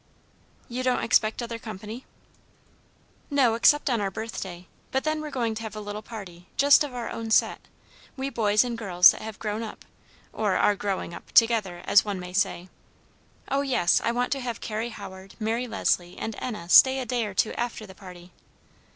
"You 0.67 0.81
don't 0.81 1.03
expect 1.03 1.43
other 1.43 1.59
company?" 1.59 2.05
"No, 3.29 3.53
except 3.53 3.87
on 3.87 4.01
our 4.01 4.09
birthday; 4.09 4.65
but 4.89 5.03
then 5.03 5.21
we're 5.21 5.29
going 5.29 5.53
to 5.53 5.61
have 5.61 5.75
a 5.75 5.79
little 5.79 6.01
party, 6.01 6.47
just 6.57 6.83
of 6.83 6.91
our 6.95 7.11
own 7.11 7.29
set, 7.29 7.59
we 8.17 8.31
boys 8.31 8.63
and 8.63 8.75
girls 8.75 9.11
that 9.11 9.21
have 9.21 9.37
grown 9.37 9.61
up 9.61 9.85
or 10.33 10.55
are 10.55 10.75
growing 10.75 11.13
up 11.13 11.31
together, 11.33 11.83
as 11.85 12.03
one 12.03 12.19
may 12.19 12.33
say. 12.33 12.67
Oh, 13.47 13.61
yes, 13.61 14.01
I 14.03 14.11
want 14.11 14.31
to 14.31 14.39
have 14.39 14.59
Carrie 14.59 14.89
Howard, 14.89 15.35
Mary 15.39 15.67
Leslie, 15.67 16.17
and 16.17 16.35
Enna 16.39 16.67
stay 16.67 16.97
a 16.97 17.05
day 17.05 17.23
or 17.27 17.35
two 17.35 17.53
after 17.53 17.85
the 17.85 17.93
party. 17.93 18.31